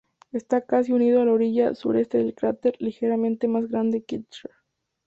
[0.31, 4.49] Está casi unido a la orilla sureste del cráter ligeramente más grande Kircher.